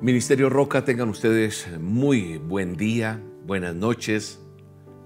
[0.00, 4.38] Ministerio Roca, tengan ustedes muy buen día, buenas noches,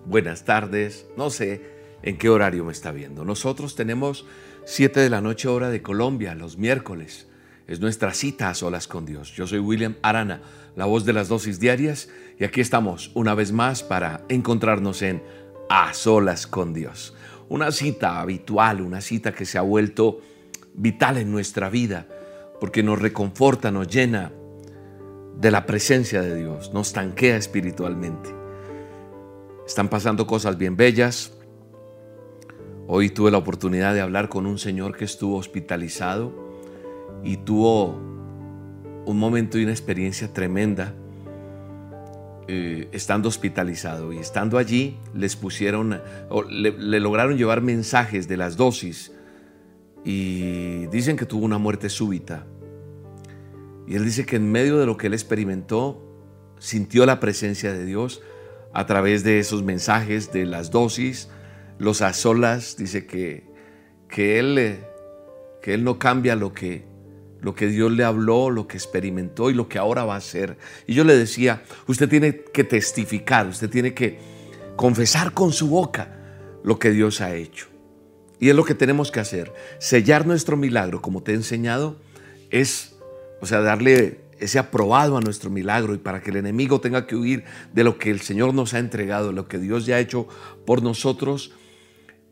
[0.04, 1.62] buenas tardes, no sé
[2.02, 3.24] en qué horario me está viendo.
[3.24, 4.26] Nosotros tenemos
[4.64, 7.28] 7 de la noche hora de Colombia, los miércoles.
[7.68, 9.32] Es nuestra cita a solas con Dios.
[9.32, 10.42] Yo soy William Arana,
[10.74, 15.22] la voz de las dosis diarias, y aquí estamos una vez más para encontrarnos en
[15.68, 17.14] A solas con Dios.
[17.48, 20.20] Una cita habitual, una cita que se ha vuelto
[20.74, 22.08] vital en nuestra vida,
[22.60, 24.32] porque nos reconforta, nos llena
[25.40, 28.28] de la presencia de Dios, nos tanquea espiritualmente.
[29.66, 31.32] Están pasando cosas bien bellas.
[32.86, 36.32] Hoy tuve la oportunidad de hablar con un señor que estuvo hospitalizado
[37.24, 37.98] y tuvo
[39.06, 40.92] un momento y una experiencia tremenda
[42.46, 44.12] eh, estando hospitalizado.
[44.12, 46.02] Y estando allí les pusieron,
[46.50, 49.12] le, le lograron llevar mensajes de las dosis
[50.04, 52.44] y dicen que tuvo una muerte súbita.
[53.90, 56.00] Y él dice que en medio de lo que él experimentó,
[56.60, 58.22] sintió la presencia de Dios
[58.72, 61.28] a través de esos mensajes, de las dosis,
[61.76, 62.76] los a solas.
[62.76, 63.42] Dice que,
[64.08, 64.78] que, él,
[65.60, 66.84] que él no cambia lo que,
[67.40, 70.56] lo que Dios le habló, lo que experimentó y lo que ahora va a hacer.
[70.86, 74.20] Y yo le decía, usted tiene que testificar, usted tiene que
[74.76, 76.16] confesar con su boca
[76.62, 77.66] lo que Dios ha hecho.
[78.38, 79.52] Y es lo que tenemos que hacer.
[79.80, 81.96] Sellar nuestro milagro, como te he enseñado,
[82.50, 82.89] es
[83.40, 87.14] o sea, darle ese aprobado a nuestro milagro y para que el enemigo tenga que
[87.14, 90.26] huir de lo que el Señor nos ha entregado, lo que Dios ya ha hecho
[90.64, 91.52] por nosotros,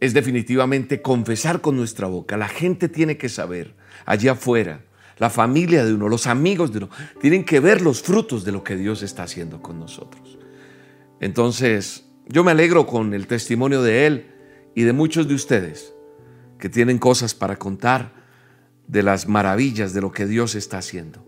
[0.00, 2.36] es definitivamente confesar con nuestra boca.
[2.36, 3.74] La gente tiene que saber,
[4.06, 4.84] allá afuera,
[5.18, 8.62] la familia de uno, los amigos de uno, tienen que ver los frutos de lo
[8.62, 10.38] que Dios está haciendo con nosotros.
[11.20, 14.26] Entonces, yo me alegro con el testimonio de Él
[14.74, 15.92] y de muchos de ustedes
[16.58, 18.17] que tienen cosas para contar
[18.88, 21.24] de las maravillas de lo que Dios está haciendo.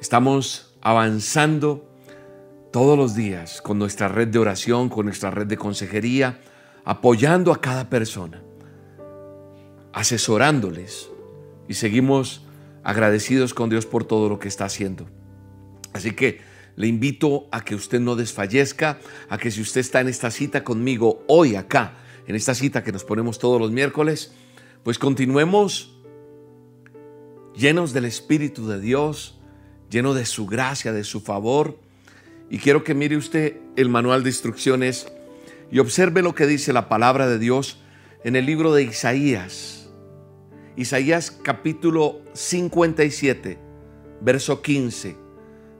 [0.00, 1.90] Estamos avanzando
[2.70, 6.40] todos los días con nuestra red de oración, con nuestra red de consejería,
[6.84, 8.42] apoyando a cada persona,
[9.92, 11.08] asesorándoles
[11.66, 12.44] y seguimos
[12.84, 15.06] agradecidos con Dios por todo lo que está haciendo.
[15.92, 16.40] Así que
[16.76, 20.62] le invito a que usted no desfallezca, a que si usted está en esta cita
[20.62, 21.94] conmigo hoy acá,
[22.26, 24.32] en esta cita que nos ponemos todos los miércoles,
[24.84, 25.97] pues continuemos
[27.58, 29.36] llenos del Espíritu de Dios,
[29.90, 31.78] lleno de su gracia, de su favor.
[32.48, 35.08] Y quiero que mire usted el manual de instrucciones
[35.70, 37.80] y observe lo que dice la palabra de Dios
[38.24, 39.90] en el libro de Isaías.
[40.76, 43.58] Isaías capítulo 57,
[44.20, 45.16] verso 15.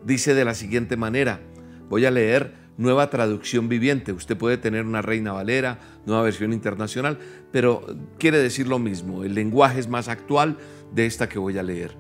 [0.04, 1.40] Dice de la siguiente manera,
[1.88, 4.12] voy a leer nueva traducción viviente.
[4.12, 7.18] Usted puede tener una Reina Valera, nueva versión internacional,
[7.52, 7.84] pero
[8.18, 9.24] quiere decir lo mismo.
[9.24, 10.58] El lenguaje es más actual
[10.93, 11.97] de esta que voy a leer.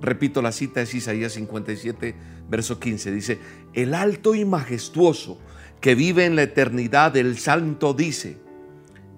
[0.00, 2.14] Repito, la cita es Isaías 57,
[2.48, 3.12] verso 15.
[3.12, 3.38] Dice,
[3.74, 5.38] el alto y majestuoso
[5.80, 8.38] que vive en la eternidad del santo dice,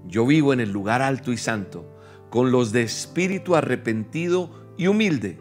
[0.07, 1.85] yo vivo en el lugar alto y santo,
[2.31, 5.39] con los de espíritu arrepentido y humilde.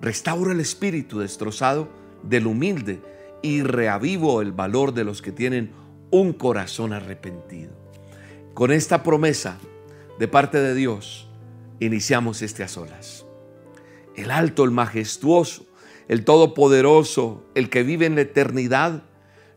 [0.00, 1.88] Restauro el espíritu destrozado
[2.22, 3.02] del humilde
[3.42, 5.72] y reavivo el valor de los que tienen
[6.10, 7.72] un corazón arrepentido.
[8.54, 9.58] Con esta promesa
[10.18, 11.25] de parte de Dios,
[11.80, 13.26] iniciamos este a solas.
[14.14, 15.66] El alto, el majestuoso,
[16.08, 19.02] el todopoderoso, el que vive en la eternidad,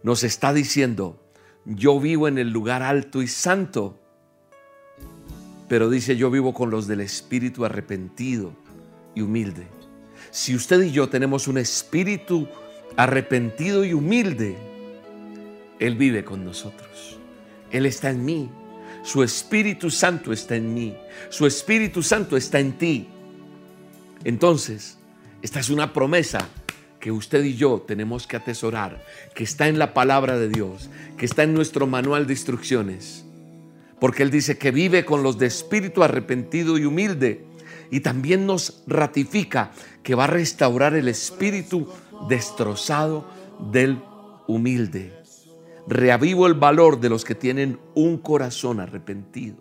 [0.03, 1.22] nos está diciendo,
[1.66, 4.00] yo vivo en el lugar alto y santo,
[5.68, 8.53] pero dice, yo vivo con los del espíritu arrepentido
[9.13, 9.68] y humilde.
[10.31, 12.47] Si usted y yo tenemos un espíritu
[12.97, 14.57] arrepentido y humilde,
[15.80, 17.19] Él vive con nosotros.
[17.72, 18.50] Él está en mí.
[19.04, 20.96] Su Espíritu Santo está en mí.
[21.30, 23.08] Su Espíritu Santo está en ti.
[24.24, 24.98] Entonces,
[25.42, 26.48] esta es una promesa
[27.00, 31.26] que usted y yo tenemos que atesorar, que está en la palabra de Dios, que
[31.26, 33.26] está en nuestro manual de instrucciones.
[34.02, 37.46] Porque Él dice que vive con los de espíritu arrepentido y humilde.
[37.92, 39.72] Y también nos ratifica
[40.04, 41.88] que va a restaurar el espíritu
[42.28, 43.28] destrozado
[43.72, 44.01] del
[44.48, 45.19] humilde
[45.89, 49.57] reavivo el valor de los que tienen un corazón arrepentido.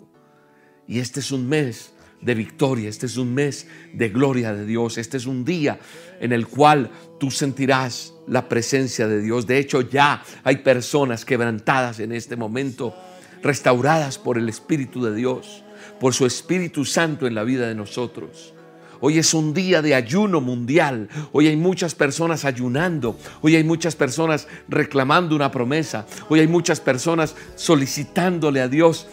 [0.87, 4.99] Y este es un mes de victoria, este es un mes de gloria de Dios,
[4.99, 5.79] este es un día
[6.21, 9.47] en el cual tú sentirás la presencia de Dios.
[9.47, 12.95] De hecho, ya hay personas quebrantadas en este momento,
[13.43, 15.65] restauradas por el Espíritu de Dios,
[15.99, 18.55] por su Espíritu Santo en la vida de nosotros.
[19.01, 21.09] Hoy es un día de ayuno mundial.
[21.33, 23.17] Hoy hay muchas personas ayunando.
[23.43, 26.07] Hoy hay muchas personas reclamando una promesa.
[26.29, 29.07] Hoy hay muchas personas solicitándole a Dios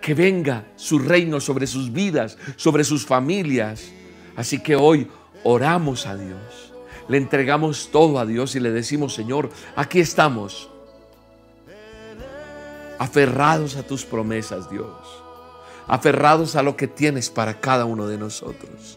[0.00, 3.84] que venga su reino sobre sus vidas, sobre sus familias.
[4.36, 5.08] Así que hoy
[5.44, 6.72] oramos a Dios.
[7.08, 10.68] Le entregamos todo a Dios y le decimos, Señor, aquí estamos.
[12.98, 15.01] Aferrados a tus promesas, Dios.
[15.92, 18.96] Aferrados a lo que tienes para cada uno de nosotros.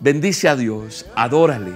[0.00, 1.72] Bendice a Dios, adórale.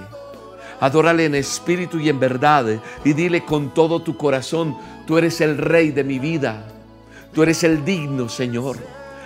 [0.79, 4.77] Adórale en espíritu y en verdad y dile con todo tu corazón,
[5.07, 6.67] tú eres el rey de mi vida.
[7.33, 8.77] Tú eres el digno, Señor.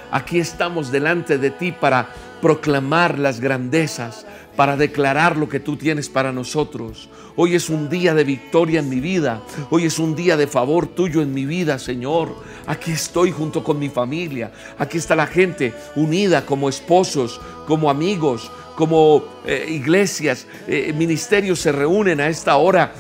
[0.10, 2.08] Aquí estamos delante de ti para
[2.42, 7.10] proclamar las grandezas, para declarar lo que tú tienes para nosotros.
[7.36, 9.42] Hoy es un día de victoria en mi vida.
[9.70, 12.36] Hoy es un día de favor tuyo en mi vida, Señor.
[12.66, 14.52] Aquí estoy junto con mi familia.
[14.78, 21.72] Aquí está la gente unida como esposos, como amigos, como eh, iglesias, eh, ministerios se
[21.72, 22.94] reúnen a esta hora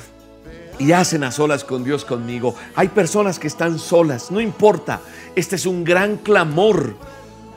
[0.80, 2.56] y hacen a solas con Dios conmigo.
[2.75, 5.01] Hay personas que están solas, no importa.
[5.36, 6.96] Este es un gran clamor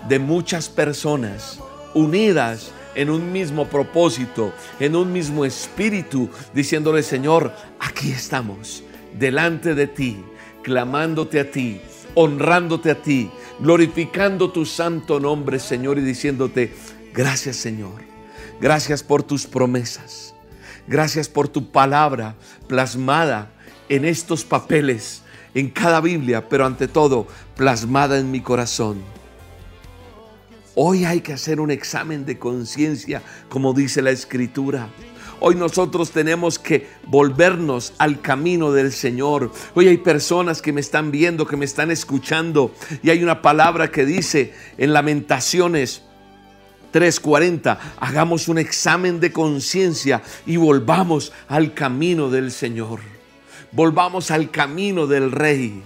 [0.09, 1.61] de muchas personas
[1.95, 8.83] unidas en un mismo propósito, en un mismo espíritu, diciéndole, Señor, aquí estamos,
[9.19, 10.25] delante de ti,
[10.63, 11.81] clamándote a ti,
[12.15, 13.31] honrándote a ti,
[13.61, 16.75] glorificando tu santo nombre, Señor, y diciéndote,
[17.13, 18.03] gracias, Señor,
[18.61, 20.35] gracias por tus promesas,
[20.87, 22.35] gracias por tu palabra
[22.67, 23.51] plasmada
[23.89, 25.23] en estos papeles,
[25.55, 27.27] en cada Biblia, pero ante todo
[27.57, 29.18] plasmada en mi corazón.
[30.81, 34.87] Hoy hay que hacer un examen de conciencia, como dice la Escritura.
[35.41, 39.51] Hoy nosotros tenemos que volvernos al camino del Señor.
[39.75, 42.73] Hoy hay personas que me están viendo, que me están escuchando.
[43.03, 46.03] Y hay una palabra que dice en lamentaciones
[46.93, 53.01] 3:40, hagamos un examen de conciencia y volvamos al camino del Señor.
[53.73, 55.83] Volvamos al camino del Rey.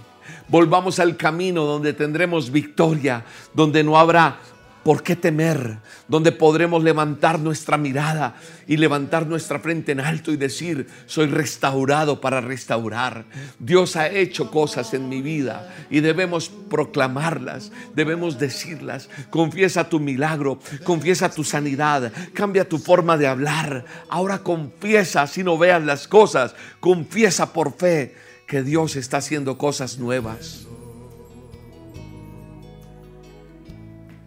[0.49, 3.25] Volvamos al camino donde tendremos victoria,
[3.55, 4.39] donde no habrá
[4.83, 5.77] ¿Por qué temer?
[6.09, 8.35] Donde podremos levantar nuestra mirada
[8.67, 13.25] y levantar nuestra frente en alto y decir, soy restaurado para restaurar.
[13.59, 19.09] Dios ha hecho cosas en mi vida y debemos proclamarlas, debemos decirlas.
[19.29, 23.85] Confiesa tu milagro, confiesa tu sanidad, cambia tu forma de hablar.
[24.09, 28.15] Ahora confiesa si no veas las cosas, confiesa por fe
[28.47, 30.67] que Dios está haciendo cosas nuevas.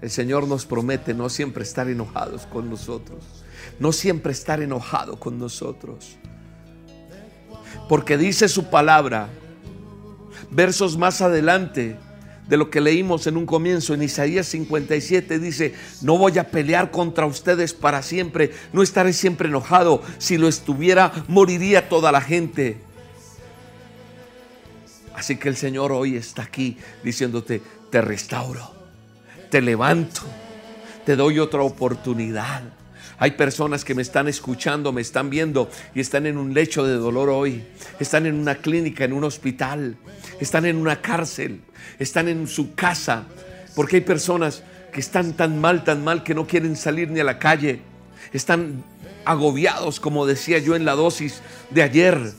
[0.03, 3.25] El Señor nos promete no siempre estar enojados con nosotros,
[3.79, 6.17] no siempre estar enojado con nosotros.
[7.89, 9.29] Porque dice su palabra,
[10.51, 11.97] versos más adelante
[12.47, 16.91] de lo que leímos en un comienzo, en Isaías 57, dice, no voy a pelear
[16.91, 22.79] contra ustedes para siempre, no estaré siempre enojado, si lo estuviera, moriría toda la gente.
[25.15, 28.76] Así que el Señor hoy está aquí diciéndote, te restauro
[29.57, 30.21] te levanto,
[31.07, 32.61] te doy otra oportunidad.
[33.17, 36.93] Hay personas que me están escuchando, me están viendo y están en un lecho de
[36.97, 37.65] dolor hoy.
[37.99, 39.97] Están en una clínica, en un hospital.
[40.41, 41.63] Están en una cárcel.
[41.99, 43.25] Están en su casa.
[43.75, 44.63] Porque hay personas
[44.93, 47.81] que están tan mal, tan mal que no quieren salir ni a la calle.
[48.35, 48.85] Están
[49.25, 52.31] agobiados, como decía yo en la dosis de ayer.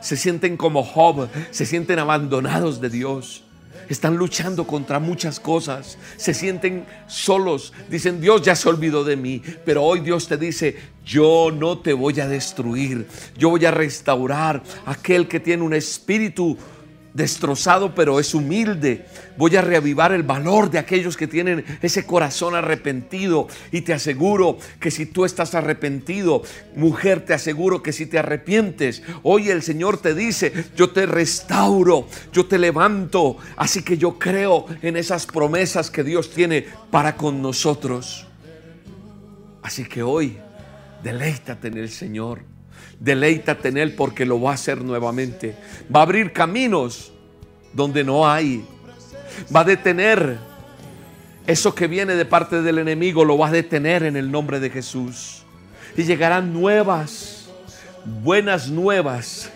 [0.00, 3.43] Se sienten como Job, se sienten abandonados de Dios
[3.88, 9.42] están luchando contra muchas cosas, se sienten solos, dicen Dios ya se olvidó de mí,
[9.64, 14.62] pero hoy Dios te dice, yo no te voy a destruir, yo voy a restaurar
[14.86, 16.56] aquel que tiene un espíritu
[17.14, 19.06] destrozado, pero es humilde.
[19.36, 23.48] Voy a reavivar el valor de aquellos que tienen ese corazón arrepentido.
[23.72, 26.42] Y te aseguro que si tú estás arrepentido,
[26.76, 32.08] mujer, te aseguro que si te arrepientes, hoy el Señor te dice, yo te restauro,
[32.32, 33.38] yo te levanto.
[33.56, 38.26] Así que yo creo en esas promesas que Dios tiene para con nosotros.
[39.62, 40.36] Así que hoy,
[41.02, 42.53] deleítate en el Señor.
[43.04, 45.54] Deleítate en Él porque lo va a hacer nuevamente.
[45.94, 47.12] Va a abrir caminos
[47.74, 48.64] donde no hay.
[49.54, 50.38] Va a detener
[51.46, 54.70] eso que viene de parte del enemigo, lo va a detener en el nombre de
[54.70, 55.42] Jesús.
[55.94, 57.50] Y llegarán nuevas,
[58.22, 59.50] buenas nuevas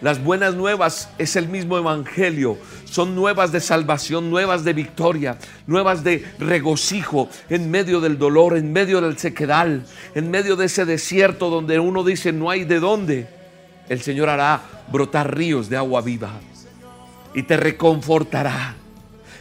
[0.00, 2.58] las buenas nuevas es el mismo evangelio.
[2.84, 8.72] Son nuevas de salvación, nuevas de victoria, nuevas de regocijo en medio del dolor, en
[8.72, 13.26] medio del sequedal, en medio de ese desierto donde uno dice no hay de dónde.
[13.88, 14.60] El Señor hará
[14.92, 16.32] brotar ríos de agua viva
[17.34, 18.74] y te reconfortará.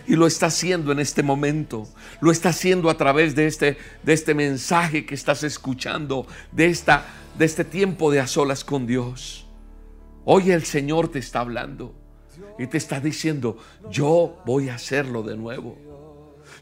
[0.08, 1.88] Y lo está haciendo en este momento.
[2.22, 7.06] Lo está haciendo a través de este, de este mensaje que estás escuchando, de, esta,
[7.38, 9.45] de este tiempo de a solas con Dios.
[10.26, 11.94] Hoy el Señor te está hablando
[12.58, 13.58] y te está diciendo,
[13.92, 15.78] yo voy a hacerlo de nuevo.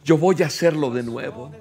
[0.03, 1.51] Yo voy a hacerlo de nuevo.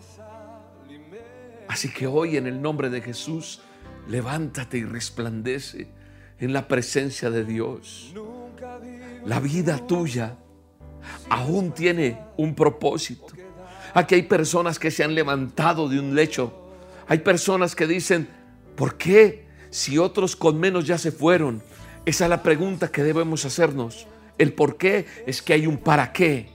[1.68, 3.60] Así que hoy en el nombre de Jesús
[4.08, 5.86] levántate y resplandece
[6.40, 8.12] en la presencia de Dios.
[9.24, 10.36] La vida tuya
[11.30, 13.26] aún tiene un propósito.
[13.94, 16.52] Aquí hay personas que se han levantado de un lecho.
[17.06, 18.28] Hay personas que dicen,
[18.74, 21.62] ¿por qué si otros con menos ya se fueron?
[22.04, 24.06] Esa es la pregunta que debemos hacernos.
[24.38, 26.48] El por qué es que hay un para qué.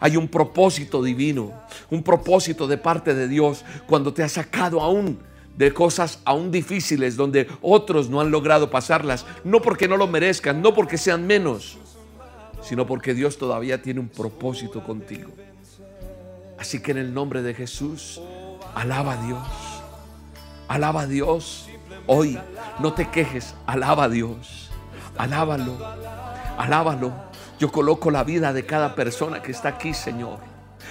[0.00, 1.52] Hay un propósito divino,
[1.90, 5.18] un propósito de parte de Dios cuando te ha sacado aún
[5.56, 10.60] de cosas aún difíciles donde otros no han logrado pasarlas, no porque no lo merezcan,
[10.60, 11.78] no porque sean menos,
[12.62, 15.30] sino porque Dios todavía tiene un propósito contigo.
[16.58, 18.20] Así que en el nombre de Jesús,
[18.74, 19.46] alaba a Dios,
[20.68, 21.68] alaba a Dios.
[22.06, 22.38] Hoy
[22.78, 24.65] no te quejes, alaba a Dios,
[25.18, 25.76] alábalo,
[26.58, 27.12] alábalo.
[27.58, 30.38] Yo coloco la vida de cada persona que está aquí, Señor.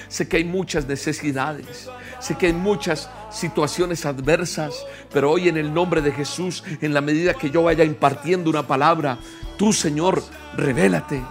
[0.08, 1.89] Sé que hay muchas necesidades,
[2.20, 7.01] sé que hay muchas situaciones adversas, pero hoy en el nombre de Jesús, en la
[7.01, 9.17] medida que yo vaya impartiendo una palabra,
[9.58, 10.22] tú Señor,
[10.55, 11.22] revélate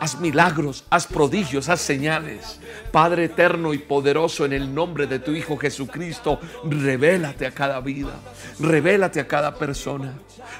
[0.00, 2.58] haz milagros, haz prodigios, haz señales.
[2.92, 8.14] Padre eterno y poderoso, en el nombre de tu Hijo Jesucristo, revélate a cada vida,
[8.58, 10.14] revélate a cada persona,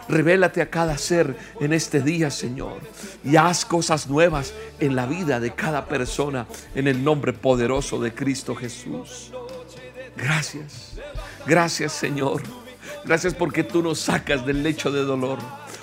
[0.09, 2.81] revélate a cada ser en este día, Señor.
[3.25, 8.13] Y haz cosas nuevas en la vida de cada persona, en el nombre poderoso de
[8.15, 9.33] Cristo Jesús.
[10.17, 10.97] Gracias,
[11.47, 12.43] gracias, Señor.
[13.05, 15.39] Gracias porque tú nos sacas del lecho de dolor.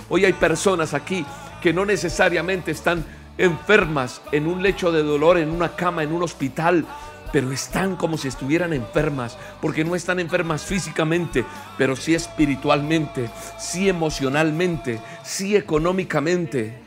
[0.09, 1.25] Hoy hay personas aquí
[1.61, 3.05] que no necesariamente están
[3.37, 6.85] enfermas en un lecho de dolor, en una cama, en un hospital,
[7.31, 11.43] pero están como si estuvieran enfermas, porque no están enfermas físicamente,
[11.77, 16.77] pero sí espiritualmente, sí emocionalmente, sí económicamente.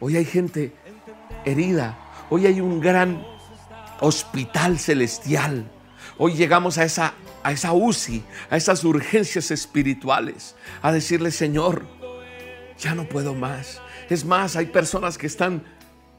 [0.00, 0.72] Hoy hay gente
[1.44, 1.96] herida,
[2.28, 3.24] hoy hay un gran
[4.00, 5.70] hospital celestial.
[6.18, 7.14] Hoy llegamos a esa
[7.46, 11.86] a esa UCI, a esas urgencias espirituales, a decirle, Señor,
[12.78, 13.80] ya no puedo más.
[14.08, 15.62] Es más, hay personas que están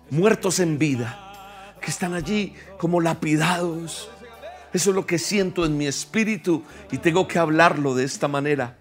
[0.09, 4.09] muertos en vida, que están allí como lapidados.
[4.73, 8.77] Eso es lo que siento en mi espíritu y tengo que hablarlo de esta manera.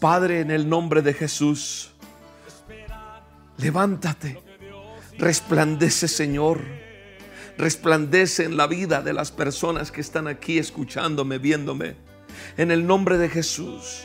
[0.00, 1.90] Padre, en el nombre de Jesús,
[3.56, 4.40] levántate,
[5.18, 6.60] resplandece Señor,
[7.56, 11.96] resplandece en la vida de las personas que están aquí escuchándome, viéndome.
[12.56, 14.04] En el nombre de Jesús,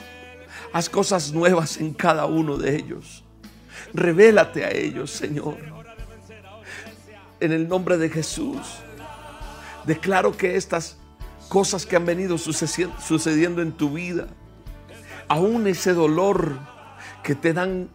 [0.74, 3.24] haz cosas nuevas en cada uno de ellos.
[3.94, 5.58] Revélate a ellos, Señor.
[7.40, 8.58] En el nombre de Jesús.
[9.86, 10.98] Declaro que estas
[11.50, 14.28] cosas que han venido sucediendo en tu vida,
[15.28, 16.58] aún ese dolor
[17.22, 17.90] que te dan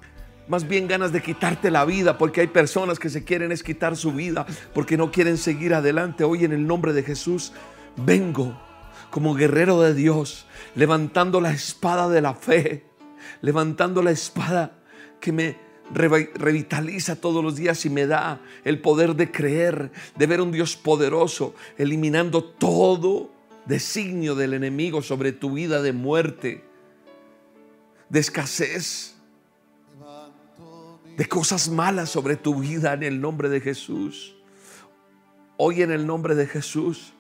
[0.47, 3.97] más bien ganas de quitarte la vida, porque hay personas que se quieren es quitar
[3.97, 6.25] su vida, porque no quieren seguir adelante.
[6.25, 7.53] Hoy en el nombre de Jesús
[7.97, 8.59] vengo
[9.11, 10.47] como guerrero de Dios,
[10.79, 12.85] levantando la espada de la fe,
[13.41, 14.79] levantando la espada
[15.19, 15.57] que me
[15.93, 20.77] revitaliza todos los días y me da el poder de creer, de ver un Dios
[20.77, 23.29] poderoso, eliminando todo
[23.67, 26.65] designio del enemigo sobre tu vida de muerte,
[28.09, 29.17] de escasez,
[31.17, 34.37] de cosas malas sobre tu vida en el nombre de Jesús.
[35.57, 37.15] Hoy en el nombre de Jesús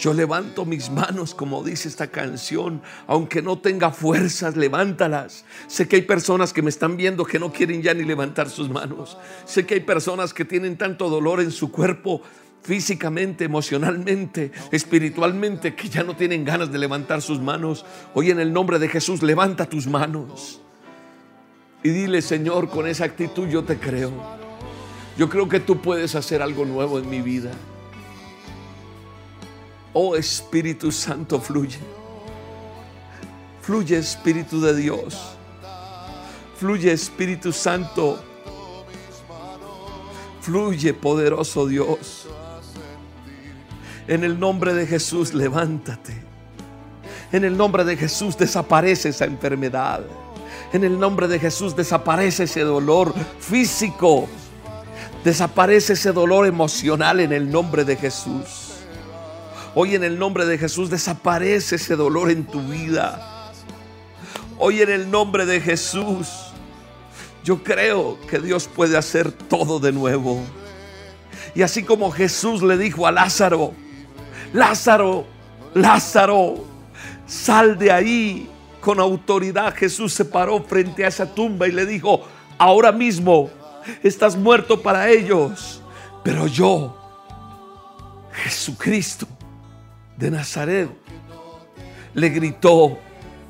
[0.00, 5.44] yo levanto mis manos, como dice esta canción, aunque no tenga fuerzas, levántalas.
[5.66, 8.70] Sé que hay personas que me están viendo que no quieren ya ni levantar sus
[8.70, 9.18] manos.
[9.44, 12.22] Sé que hay personas que tienen tanto dolor en su cuerpo,
[12.62, 17.84] físicamente, emocionalmente, espiritualmente, que ya no tienen ganas de levantar sus manos.
[18.14, 20.62] Hoy en el nombre de Jesús, levanta tus manos.
[21.82, 24.12] Y dile, Señor, con esa actitud yo te creo.
[25.18, 27.50] Yo creo que tú puedes hacer algo nuevo en mi vida.
[29.92, 31.78] Oh Espíritu Santo, fluye.
[33.62, 35.36] Fluye Espíritu de Dios.
[36.56, 38.22] Fluye Espíritu Santo.
[40.40, 42.26] Fluye poderoso Dios.
[44.06, 46.20] En el nombre de Jesús, levántate.
[47.32, 50.00] En el nombre de Jesús desaparece esa enfermedad.
[50.72, 54.28] En el nombre de Jesús desaparece ese dolor físico.
[55.24, 58.59] Desaparece ese dolor emocional en el nombre de Jesús.
[59.74, 63.52] Hoy en el nombre de Jesús desaparece ese dolor en tu vida.
[64.58, 66.28] Hoy en el nombre de Jesús
[67.44, 70.40] yo creo que Dios puede hacer todo de nuevo.
[71.54, 73.72] Y así como Jesús le dijo a Lázaro,
[74.52, 75.24] Lázaro,
[75.74, 76.64] Lázaro,
[77.26, 78.50] sal de ahí.
[78.80, 82.22] Con autoridad Jesús se paró frente a esa tumba y le dijo,
[82.58, 83.50] ahora mismo
[84.02, 85.82] estás muerto para ellos,
[86.24, 86.96] pero yo,
[88.32, 89.26] Jesucristo,
[90.20, 90.88] de Nazaret
[92.14, 92.98] le gritó,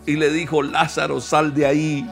[0.06, 2.10] y le dijo, Lázaro, sal de ahí.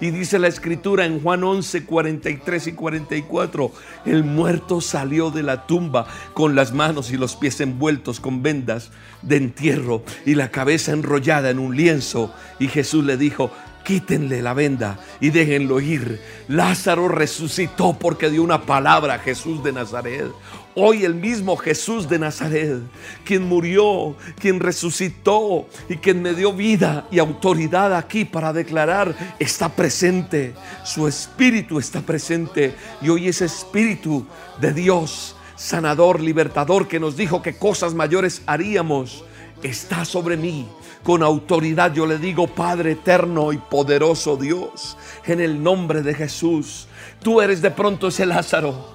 [0.00, 3.70] Y dice la escritura en Juan 11, 43 y 44,
[4.04, 8.90] el muerto salió de la tumba con las manos y los pies envueltos con vendas
[9.22, 12.34] de entierro y la cabeza enrollada en un lienzo.
[12.58, 13.52] Y Jesús le dijo,
[13.84, 16.20] quítenle la venda y déjenlo ir.
[16.48, 20.26] Lázaro resucitó porque dio una palabra a Jesús de Nazaret.
[20.74, 22.78] Hoy el mismo Jesús de Nazaret,
[23.24, 29.68] quien murió, quien resucitó y quien me dio vida y autoridad aquí para declarar, está
[29.68, 30.54] presente.
[30.82, 32.74] Su espíritu está presente.
[33.02, 34.26] Y hoy ese espíritu
[34.62, 39.24] de Dios, sanador, libertador, que nos dijo que cosas mayores haríamos,
[39.62, 40.66] está sobre mí.
[41.02, 46.86] Con autoridad yo le digo, Padre eterno y poderoso Dios, en el nombre de Jesús,
[47.22, 48.92] tú eres de pronto ese Lázaro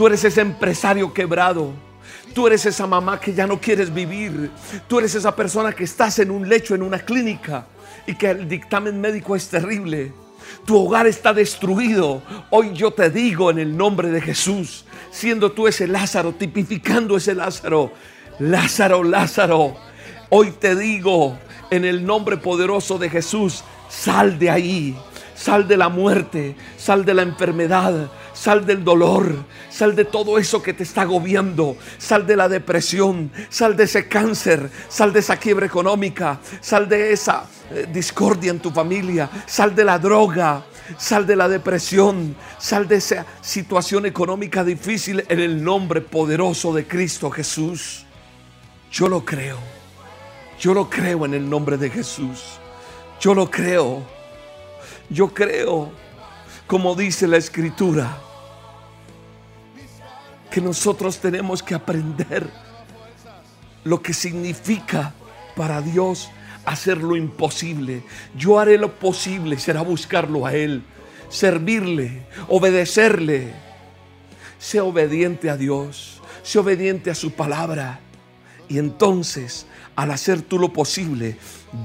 [0.00, 1.72] Tú eres ese empresario quebrado.
[2.34, 4.50] Tú eres esa mamá que ya no quieres vivir.
[4.88, 7.66] Tú eres esa persona que estás en un lecho, en una clínica
[8.06, 10.12] y que el dictamen médico es terrible.
[10.64, 12.22] Tu hogar está destruido.
[12.50, 17.34] Hoy yo te digo en el nombre de Jesús, siendo tú ese Lázaro, tipificando ese
[17.34, 17.92] Lázaro.
[18.38, 19.76] Lázaro, Lázaro.
[20.30, 21.38] Hoy te digo
[21.70, 24.96] en el nombre poderoso de Jesús, sal de ahí.
[25.34, 28.10] Sal de la muerte, sal de la enfermedad,
[28.40, 33.30] Sal del dolor, sal de todo eso que te está agobiando, sal de la depresión,
[33.50, 38.60] sal de ese cáncer, sal de esa quiebra económica, sal de esa eh, discordia en
[38.60, 40.64] tu familia, sal de la droga,
[40.96, 46.86] sal de la depresión, sal de esa situación económica difícil en el nombre poderoso de
[46.86, 48.06] Cristo Jesús.
[48.90, 49.58] Yo lo creo,
[50.60, 52.58] yo lo creo en el nombre de Jesús,
[53.18, 54.02] yo lo creo,
[55.08, 55.90] yo creo,
[56.66, 58.16] como dice la escritura
[60.50, 62.50] que nosotros tenemos que aprender
[63.84, 65.14] lo que significa
[65.56, 66.30] para Dios
[66.64, 68.02] hacer lo imposible.
[68.36, 70.82] Yo haré lo posible, será buscarlo a Él,
[71.28, 73.70] servirle, obedecerle.
[74.58, 78.00] Sea obediente a Dios, sea obediente a su palabra.
[78.68, 79.66] Y entonces,
[80.00, 81.36] al hacer tú lo posible,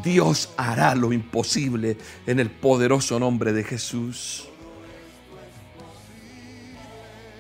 [0.01, 4.47] Dios hará lo imposible en el poderoso nombre de Jesús.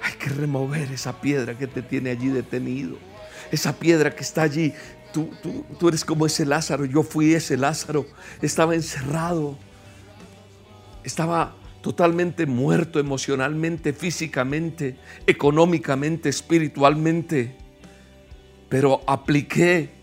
[0.01, 2.97] Hay que remover esa piedra que te tiene allí detenido.
[3.53, 4.73] Esa piedra que está allí.
[5.13, 5.29] Tú,
[5.79, 6.83] tú, eres como ese Lázaro.
[6.83, 8.05] Yo fui ese Lázaro.
[8.41, 9.57] Estaba encerrado.
[11.05, 17.55] Estaba totalmente muerto emocionalmente, físicamente, económicamente, espiritualmente.
[18.67, 19.94] Pero apliqué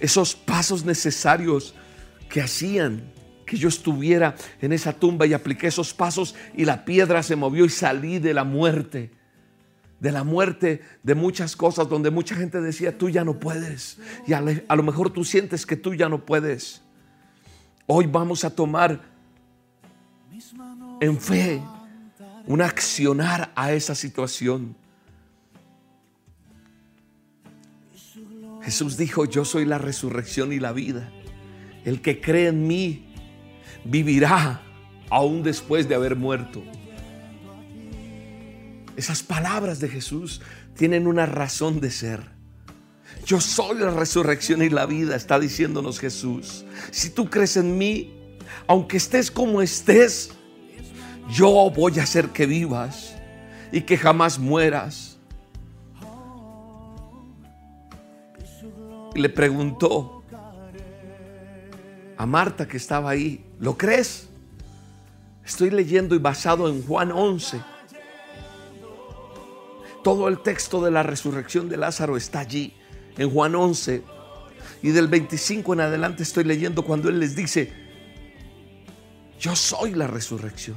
[0.00, 1.74] esos pasos necesarios
[2.28, 3.12] que hacían
[3.44, 7.64] que yo estuviera en esa tumba y apliqué esos pasos y la piedra se movió
[7.64, 9.10] y salí de la muerte.
[9.98, 13.98] De la muerte de muchas cosas donde mucha gente decía, tú ya no puedes.
[14.26, 16.80] Y a, lo mejor tú sientes que tú ya no puedes.
[17.86, 19.00] Hoy vamos a tomar
[21.00, 21.60] en fe
[22.46, 24.76] un accionar a esa situación.
[28.62, 31.10] Jesús dijo, yo soy la resurrección y la vida.
[31.84, 33.06] El que cree en mí,
[33.84, 34.62] vivirá
[35.08, 36.62] aún después de haber muerto.
[38.96, 40.42] Esas palabras de Jesús
[40.76, 42.20] tienen una razón de ser.
[43.24, 46.64] Yo soy la resurrección y la vida, está diciéndonos Jesús.
[46.90, 48.14] Si tú crees en mí,
[48.66, 50.30] aunque estés como estés,
[51.30, 53.14] yo voy a hacer que vivas
[53.72, 55.09] y que jamás mueras.
[59.14, 60.22] Le preguntó
[62.16, 64.26] a Marta que estaba ahí, ¿Lo crees?
[65.44, 67.60] Estoy leyendo y basado en Juan 11.
[70.02, 72.72] Todo el texto de la resurrección de Lázaro está allí,
[73.18, 74.02] en Juan 11.
[74.82, 77.70] Y del 25 en adelante estoy leyendo cuando Él les dice,
[79.38, 80.76] yo soy la resurrección.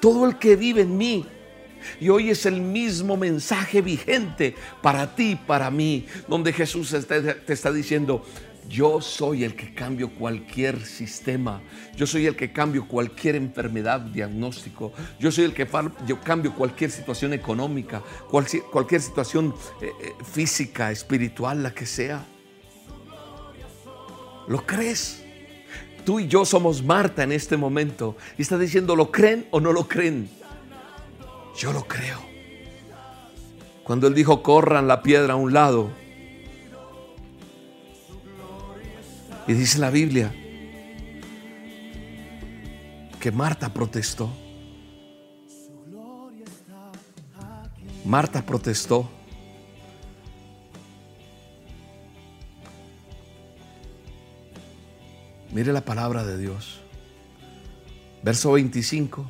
[0.00, 1.26] Todo el que vive en mí.
[2.00, 7.72] Y hoy es el mismo mensaje vigente para ti, para mí, donde Jesús te está
[7.72, 8.24] diciendo,
[8.68, 11.60] yo soy el que cambio cualquier sistema.
[11.96, 14.92] Yo soy el que cambio cualquier enfermedad, diagnóstico.
[15.18, 15.66] Yo soy el que
[16.24, 22.24] cambio cualquier situación económica, cualquier, situación eh, eh, física, espiritual, la que sea.
[24.48, 25.22] ¿Lo crees?
[26.04, 28.16] Tú y yo somos Marta en este momento.
[28.38, 30.28] Y está diciendo, ¿lo creen o no lo creen?
[31.56, 32.18] Yo lo creo.
[33.84, 35.90] Cuando él dijo, corran la piedra a un lado,
[39.46, 40.34] Y dice la Biblia
[43.20, 44.30] que Marta protestó.
[48.04, 49.08] Marta protestó.
[55.52, 56.80] Mire la palabra de Dios.
[58.22, 59.24] Verso 25.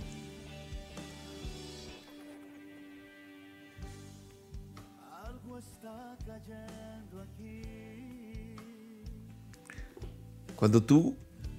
[10.64, 11.14] Cuando tú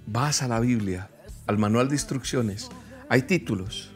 [0.08, 1.12] vas a la Biblia,
[1.46, 2.70] al manual de instrucciones,
[3.08, 3.92] hay títulos.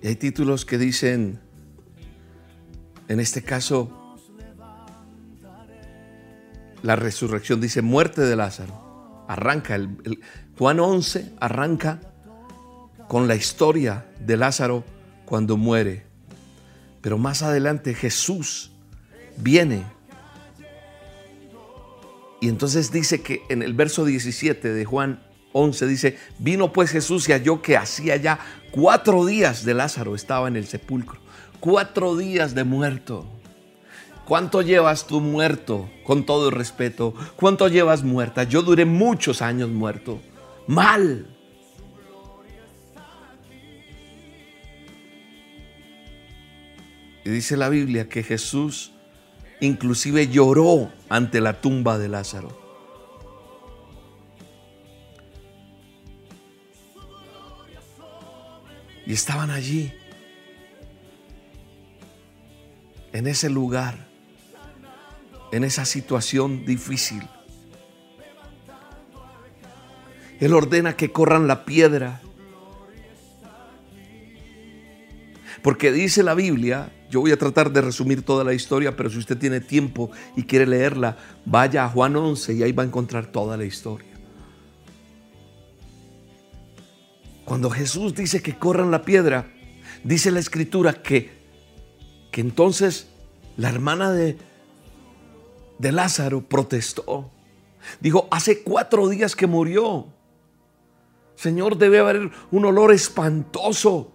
[0.00, 1.38] Y hay títulos que dicen,
[3.06, 4.16] en este caso,
[6.82, 9.26] la resurrección dice muerte de Lázaro.
[9.28, 9.98] Arranca, el,
[10.56, 12.00] Juan 11 arranca
[13.08, 14.84] con la historia de Lázaro
[15.26, 16.06] cuando muere.
[17.02, 18.72] Pero más adelante Jesús
[19.36, 19.84] viene.
[22.40, 25.22] Y entonces dice que en el verso 17 de Juan
[25.52, 28.38] 11 dice, vino pues Jesús y halló que hacía ya
[28.70, 31.18] cuatro días de Lázaro estaba en el sepulcro.
[31.60, 33.26] Cuatro días de muerto.
[34.24, 35.90] ¿Cuánto llevas tú muerto?
[36.04, 37.14] Con todo el respeto.
[37.36, 38.44] ¿Cuánto llevas muerta?
[38.44, 40.20] Yo duré muchos años muerto.
[40.66, 41.26] Mal.
[47.24, 48.92] Y dice la Biblia que Jesús
[49.60, 52.58] inclusive lloró ante la tumba de Lázaro.
[59.06, 59.92] Y estaban allí,
[63.12, 64.06] en ese lugar,
[65.52, 67.26] en esa situación difícil.
[70.38, 72.22] Él ordena que corran la piedra.
[75.62, 79.18] Porque dice la Biblia, yo voy a tratar de resumir toda la historia, pero si
[79.18, 83.26] usted tiene tiempo y quiere leerla, vaya a Juan 11 y ahí va a encontrar
[83.26, 84.08] toda la historia.
[87.44, 89.52] Cuando Jesús dice que corran la piedra,
[90.04, 91.30] dice la escritura que,
[92.30, 93.08] que entonces
[93.56, 94.38] la hermana de,
[95.78, 97.30] de Lázaro protestó.
[98.00, 100.06] Dijo, hace cuatro días que murió.
[101.34, 104.12] Señor, debe haber un olor espantoso.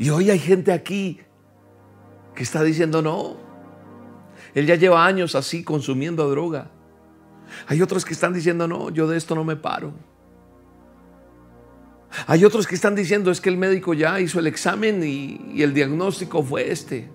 [0.00, 1.20] Y hoy hay gente aquí
[2.34, 3.36] que está diciendo, no,
[4.54, 6.70] él ya lleva años así consumiendo droga.
[7.66, 9.92] Hay otros que están diciendo, no, yo de esto no me paro.
[12.26, 15.74] Hay otros que están diciendo, es que el médico ya hizo el examen y, el
[15.74, 17.10] diagnóstico fue este.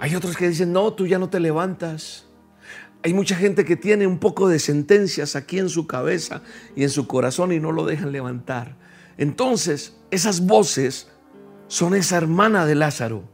[0.00, 2.26] Hay otros que dicen, no, tú ya no te levantas.
[3.02, 6.42] Hay mucha gente que tiene un poco de sentencias aquí en su cabeza
[6.76, 8.84] y en su corazón y no lo dejan levantar.
[9.16, 11.08] Entonces, esas voces
[11.68, 13.24] son esa hermana de Lázaro,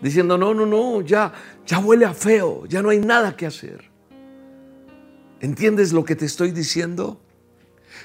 [0.00, 1.32] diciendo, no, no, no, ya,
[1.66, 3.90] ya huele a feo, ya no hay nada que hacer.
[5.40, 7.20] ¿Entiendes lo que te estoy diciendo?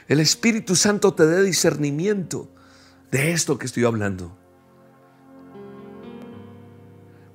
[0.08, 2.49] El Espíritu Santo te dé discernimiento
[3.12, 4.38] de esto que estoy hablando.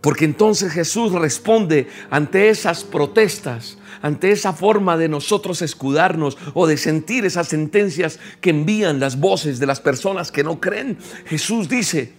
[0.00, 6.78] Porque entonces Jesús responde ante esas protestas, ante esa forma de nosotros escudarnos o de
[6.78, 10.96] sentir esas sentencias que envían las voces de las personas que no creen.
[11.26, 12.14] Jesús dice,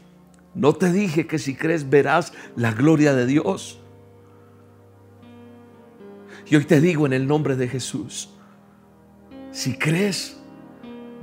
[0.53, 3.79] no te dije que si crees verás la gloria de Dios.
[6.47, 8.29] Y hoy te digo en el nombre de Jesús,
[9.51, 10.37] si crees,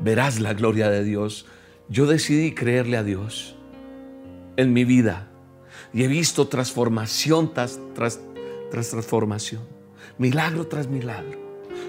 [0.02, 1.46] verás la gloria de Dios.
[1.88, 3.56] Yo decidí creerle a Dios
[4.56, 5.27] en mi vida
[5.92, 8.20] y he visto transformación tras, tras,
[8.70, 9.62] transformación,
[10.18, 11.38] milagro tras milagro,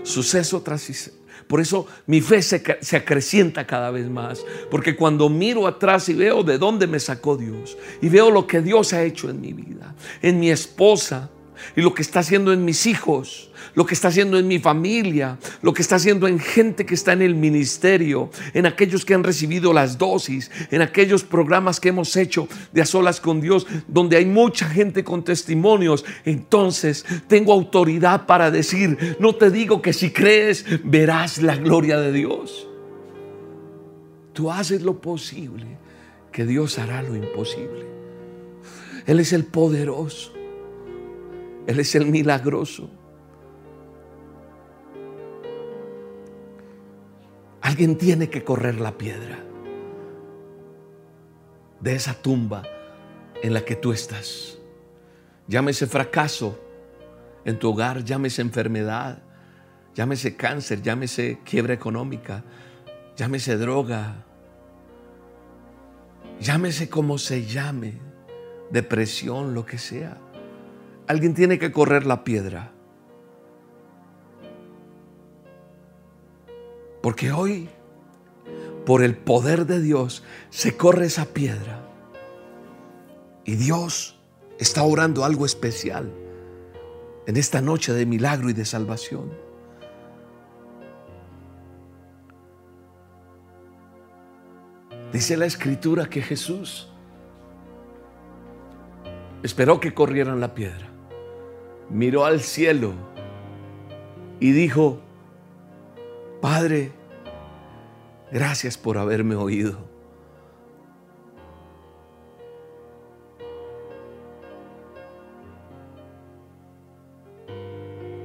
[0.03, 1.17] suceso tras suceso.
[1.47, 4.45] Por eso mi fe se, se, acrecienta cada vez más.
[4.69, 8.61] Porque cuando miro atrás y veo de dónde me sacó Dios y veo lo que
[8.61, 11.31] Dios ha hecho en mi vida, en mi esposa
[11.75, 15.37] y lo que está haciendo en mis hijos, lo que está haciendo en mi familia,
[15.61, 19.23] lo que está haciendo en gente que está en el ministerio, en aquellos que han
[19.23, 24.17] recibido las dosis, en aquellos programas que hemos hecho de a solas con Dios, donde
[24.17, 26.05] hay mucha gente con testimonios.
[26.25, 32.11] Entonces tengo autoridad para decir, no te digo que si crees verás la gloria de
[32.11, 32.67] Dios.
[34.33, 35.65] Tú haces lo posible,
[36.31, 37.85] que Dios hará lo imposible.
[39.05, 40.33] Él es el poderoso.
[41.67, 42.89] Él es el milagroso.
[47.69, 49.37] Alguien tiene que correr la piedra
[51.79, 52.63] de esa tumba
[53.43, 54.57] en la que tú estás.
[55.47, 56.59] Llámese fracaso
[57.45, 59.21] en tu hogar, llámese enfermedad,
[59.93, 62.43] llámese cáncer, llámese quiebra económica,
[63.15, 64.25] llámese droga,
[66.39, 67.99] llámese como se llame,
[68.71, 70.17] depresión, lo que sea.
[71.05, 72.71] Alguien tiene que correr la piedra.
[77.01, 77.69] Porque hoy,
[78.85, 81.85] por el poder de Dios, se corre esa piedra.
[83.45, 84.19] Y Dios
[84.57, 86.11] está orando algo especial
[87.25, 89.31] en esta noche de milagro y de salvación.
[95.13, 96.89] Dice la escritura que Jesús
[99.41, 100.87] esperó que corrieran la piedra,
[101.89, 102.93] miró al cielo
[104.39, 104.99] y dijo,
[106.41, 106.91] Padre,
[108.31, 109.77] gracias por haberme oído.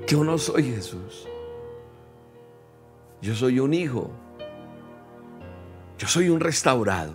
[0.06, 1.26] Yo no soy Jesús.
[3.20, 4.10] Yo soy un hijo.
[5.98, 7.14] Yo soy un restaurado.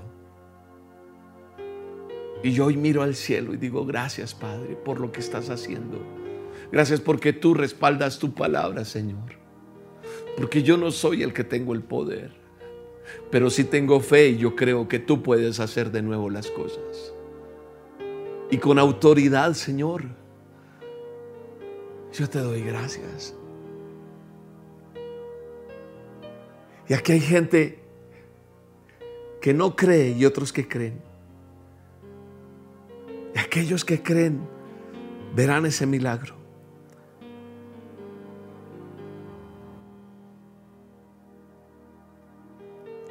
[2.43, 5.97] Y yo hoy miro al cielo y digo, gracias Padre por lo que estás haciendo.
[6.73, 9.38] Gracias porque tú respaldas tu palabra, Señor.
[10.37, 12.31] Porque yo no soy el que tengo el poder.
[13.31, 17.13] Pero sí tengo fe y yo creo que tú puedes hacer de nuevo las cosas.
[18.51, 20.03] Y con autoridad, Señor,
[22.13, 23.35] yo te doy gracias.
[26.87, 27.79] Y aquí hay gente
[29.41, 31.01] que no cree y otros que creen.
[33.35, 34.41] Y aquellos que creen
[35.35, 36.38] verán ese milagro.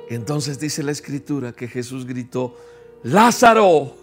[0.08, 2.56] Entonces dice la escritura que Jesús gritó,
[3.02, 3.94] Lázaro,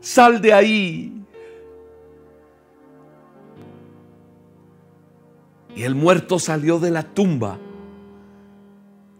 [0.00, 1.24] sal de ahí.
[5.74, 7.58] Y el muerto salió de la tumba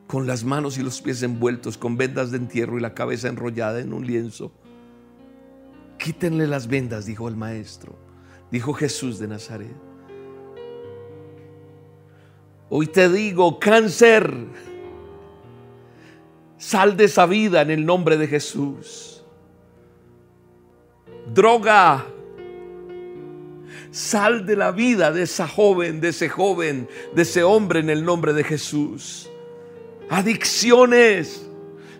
[0.06, 3.80] con las manos y los pies envueltos con vendas de entierro y la cabeza enrollada
[3.80, 4.52] en un lienzo.
[5.98, 7.94] Quítenle las vendas, dijo el maestro,
[8.50, 9.74] dijo Jesús de Nazaret.
[12.68, 14.34] Hoy te digo, cáncer,
[16.62, 19.24] sal de esa vida en el nombre de Jesús.
[21.34, 22.06] Droga,
[23.90, 28.04] sal de la vida de esa joven, de ese joven, de ese hombre en el
[28.04, 29.28] nombre de Jesús
[30.12, 31.48] adicciones.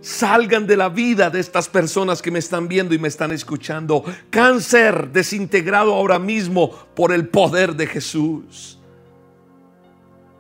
[0.00, 4.04] Salgan de la vida de estas personas que me están viendo y me están escuchando.
[4.30, 8.80] Cáncer desintegrado ahora mismo por el poder de Jesús.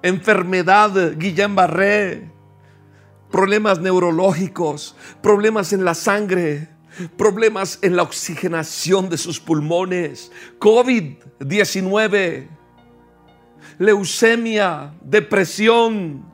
[0.02, 2.32] Enfermedad, Guillén Barré.
[3.32, 6.68] Problemas neurológicos, problemas en la sangre,
[7.16, 12.46] problemas en la oxigenación de sus pulmones, COVID-19,
[13.78, 16.24] leucemia, depresión,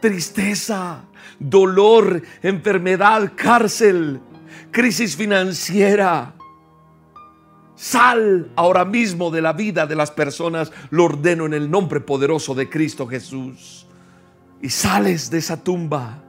[0.00, 1.04] tristeza,
[1.38, 4.20] dolor, enfermedad, cárcel,
[4.70, 6.34] crisis financiera.
[7.74, 12.54] Sal ahora mismo de la vida de las personas, lo ordeno en el nombre poderoso
[12.54, 13.86] de Cristo Jesús.
[14.62, 16.22] Y sales de esa tumba.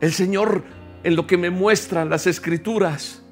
[0.00, 0.64] El Señor,
[1.02, 3.22] en lo que me muestran las escrituras,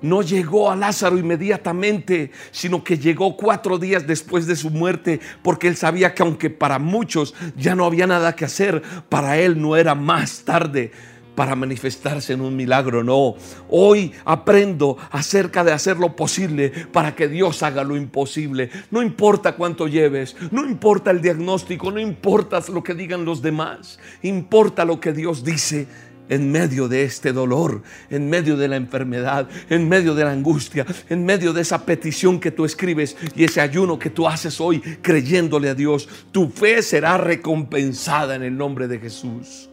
[0.00, 5.68] no llegó a Lázaro inmediatamente, sino que llegó cuatro días después de su muerte, porque
[5.68, 9.76] él sabía que aunque para muchos ya no había nada que hacer, para él no
[9.76, 10.92] era más tarde
[11.38, 13.36] para manifestarse en un milagro, no.
[13.70, 18.70] Hoy aprendo acerca de hacer lo posible para que Dios haga lo imposible.
[18.90, 24.00] No importa cuánto lleves, no importa el diagnóstico, no importa lo que digan los demás,
[24.22, 25.86] importa lo que Dios dice
[26.28, 30.86] en medio de este dolor, en medio de la enfermedad, en medio de la angustia,
[31.08, 34.80] en medio de esa petición que tú escribes y ese ayuno que tú haces hoy
[34.80, 39.68] creyéndole a Dios, tu fe será recompensada en el nombre de Jesús.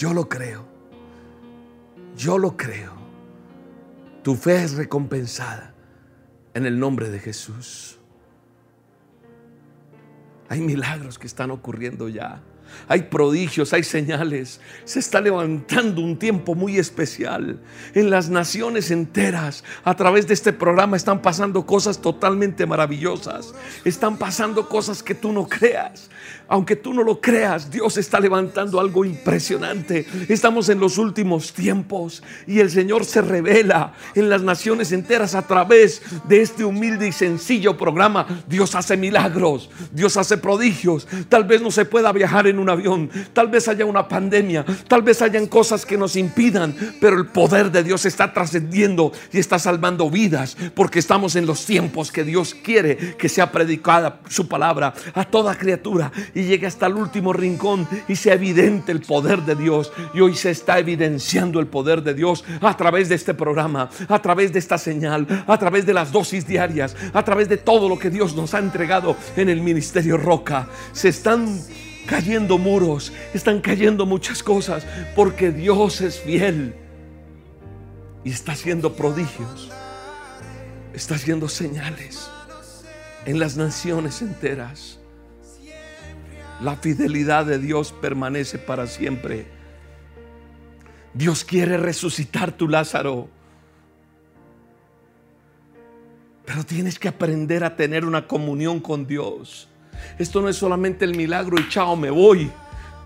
[0.00, 0.64] Yo lo creo.
[2.16, 2.94] Yo lo creo.
[4.22, 5.74] Tu fe es recompensada
[6.54, 7.98] en el nombre de Jesús.
[10.48, 12.40] Hay milagros que están ocurriendo ya.
[12.88, 14.60] Hay prodigios, hay señales.
[14.84, 17.60] Se está levantando un tiempo muy especial.
[17.94, 23.54] En las naciones enteras, a través de este programa, están pasando cosas totalmente maravillosas.
[23.84, 26.08] Están pasando cosas que tú no creas.
[26.50, 30.04] Aunque tú no lo creas, Dios está levantando algo impresionante.
[30.28, 35.46] Estamos en los últimos tiempos y el Señor se revela en las naciones enteras a
[35.46, 38.26] través de este humilde y sencillo programa.
[38.48, 41.06] Dios hace milagros, Dios hace prodigios.
[41.28, 45.02] Tal vez no se pueda viajar en un avión, tal vez haya una pandemia, tal
[45.02, 49.60] vez hayan cosas que nos impidan, pero el poder de Dios está trascendiendo y está
[49.60, 54.92] salvando vidas porque estamos en los tiempos que Dios quiere que sea predicada su palabra
[55.14, 56.10] a toda criatura
[56.44, 59.92] llegue hasta el último rincón y sea evidente el poder de Dios.
[60.14, 64.22] Y hoy se está evidenciando el poder de Dios a través de este programa, a
[64.22, 67.98] través de esta señal, a través de las dosis diarias, a través de todo lo
[67.98, 70.68] que Dios nos ha entregado en el ministerio Roca.
[70.92, 71.60] Se están
[72.06, 76.74] cayendo muros, están cayendo muchas cosas, porque Dios es fiel.
[78.22, 79.70] y está haciendo prodigios,
[80.92, 82.28] está haciendo señales
[83.24, 84.99] en las naciones enteras.
[86.60, 89.46] La fidelidad de Dios permanece para siempre.
[91.14, 93.28] Dios quiere resucitar tu Lázaro.
[96.44, 99.68] Pero tienes que aprender a tener una comunión con Dios.
[100.18, 102.50] Esto no es solamente el milagro y chao, me voy.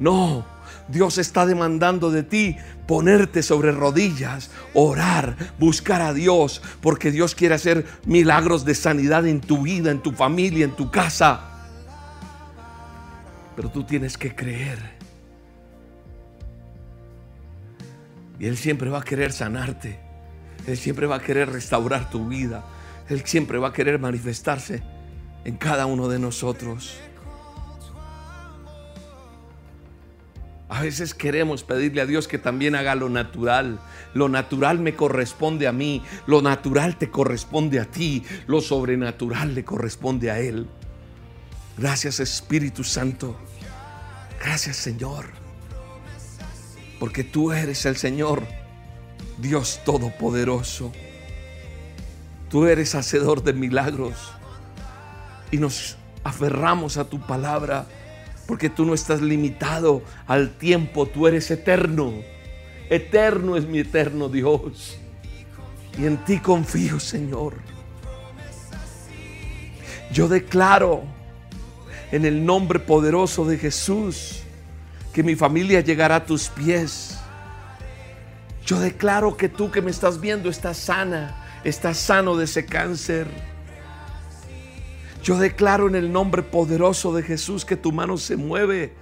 [0.01, 0.45] No,
[0.89, 7.55] Dios está demandando de ti ponerte sobre rodillas, orar, buscar a Dios, porque Dios quiere
[7.55, 11.54] hacer milagros de sanidad en tu vida, en tu familia, en tu casa.
[13.57, 14.79] Pero tú tienes que creer.
[18.39, 19.99] Y Él siempre va a querer sanarte.
[20.67, 22.65] Él siempre va a querer restaurar tu vida.
[23.09, 24.83] Él siempre va a querer manifestarse
[25.45, 26.99] en cada uno de nosotros.
[30.69, 33.79] A veces queremos pedirle a Dios que también haga lo natural.
[34.15, 39.65] Lo natural me corresponde a mí, lo natural te corresponde a ti, lo sobrenatural le
[39.65, 40.67] corresponde a Él.
[41.77, 43.37] Gracias Espíritu Santo.
[44.41, 45.27] Gracias Señor.
[47.01, 48.45] Porque tú eres el Señor,
[49.39, 50.93] Dios Todopoderoso.
[52.49, 54.33] Tú eres hacedor de milagros.
[55.51, 57.87] Y nos aferramos a tu palabra
[58.47, 62.13] porque tú no estás limitado al tiempo, tú eres eterno.
[62.91, 64.99] Eterno es mi eterno Dios.
[65.99, 67.55] Y en ti confío, Señor.
[70.13, 71.14] Yo declaro
[72.15, 74.43] en el nombre poderoso de Jesús
[75.13, 77.19] que mi familia llegará a tus pies.
[78.65, 83.27] Yo declaro que tú que me estás viendo estás sana, estás sano de ese cáncer
[85.25, 88.93] yo declaro en el nombre poderoso de Jesús que tu mano se mueve.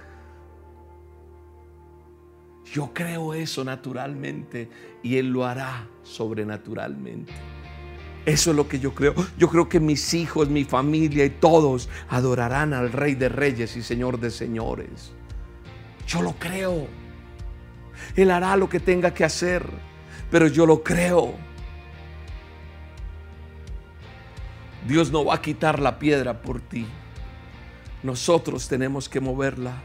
[2.71, 4.69] Yo creo eso naturalmente
[5.03, 7.33] y Él lo hará sobrenaturalmente.
[8.25, 9.13] Eso es lo que yo creo.
[9.37, 13.83] Yo creo que mis hijos, mi familia y todos adorarán al Rey de Reyes y
[13.83, 15.11] Señor de Señores.
[16.07, 16.87] Yo lo creo.
[18.15, 19.65] Él hará lo que tenga que hacer,
[20.31, 21.33] pero yo lo creo.
[24.87, 26.85] Dios no va a quitar la piedra por ti.
[28.03, 29.81] Nosotros tenemos que moverla.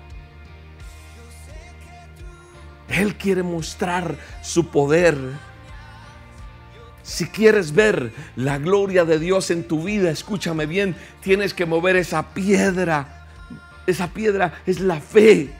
[2.88, 5.16] Él quiere mostrar su poder.
[7.08, 11.96] Si quieres ver la gloria de Dios en tu vida, escúchame bien, tienes que mover
[11.96, 13.26] esa piedra.
[13.86, 15.50] Esa piedra es la fe,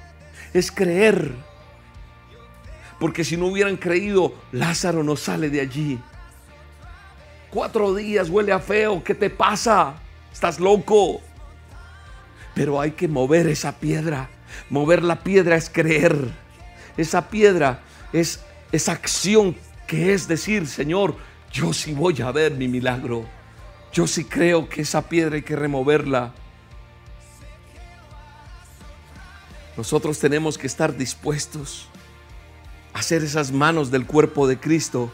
[0.53, 1.33] es creer.
[3.01, 5.99] Porque si no hubieran creído, Lázaro no sale de allí.
[7.49, 9.03] Cuatro días huele a feo.
[9.03, 9.95] ¿Qué te pasa?
[10.31, 11.23] Estás loco.
[12.55, 14.29] Pero hay que mover esa piedra.
[14.69, 16.15] Mover la piedra es creer.
[16.99, 17.81] Esa piedra
[18.13, 19.57] es esa acción
[19.87, 21.17] que es decir, Señor,
[21.53, 23.25] yo sí voy a ver mi milagro.
[23.93, 26.33] Yo sí creo que esa piedra hay que removerla.
[29.77, 31.89] Nosotros tenemos que estar dispuestos
[32.93, 35.11] a hacer esas manos del cuerpo de Cristo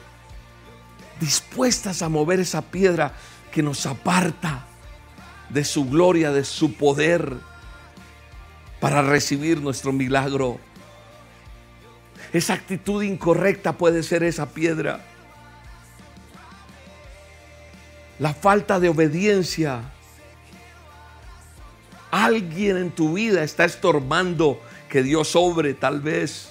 [1.21, 3.13] dispuestas a mover esa piedra
[3.53, 4.67] que nos aparta
[5.49, 7.37] de su gloria, de su poder,
[8.81, 10.59] para recibir nuestro milagro.
[12.33, 15.05] Esa actitud incorrecta puede ser esa piedra.
[18.19, 19.83] La falta de obediencia.
[22.11, 26.51] Alguien en tu vida está estorbando que Dios obre tal vez.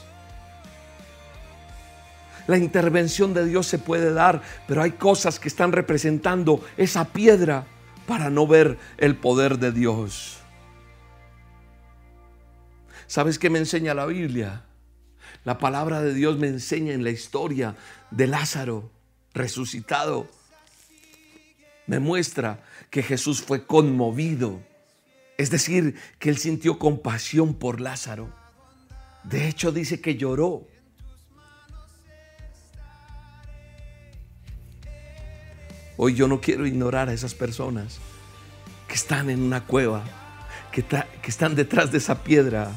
[2.47, 7.65] La intervención de Dios se puede dar, pero hay cosas que están representando esa piedra
[8.06, 10.39] para no ver el poder de Dios.
[13.08, 14.63] ¿Sabes qué me enseña la Biblia?
[15.45, 17.76] La palabra de Dios me enseña en la historia
[18.12, 18.91] de Lázaro
[19.34, 20.28] resucitado.
[21.88, 24.62] Me muestra que Jesús fue conmovido.
[25.38, 28.30] Es decir, que él sintió compasión por Lázaro.
[29.24, 30.67] De hecho, dice que lloró.
[35.98, 38.00] Hoy yo no quiero ignorar a esas personas
[38.88, 40.04] que están en una cueva,
[40.71, 42.71] que, que están detrás de esa piedra.